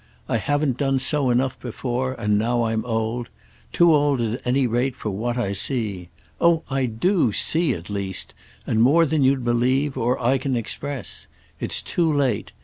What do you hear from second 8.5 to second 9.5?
and more than you'd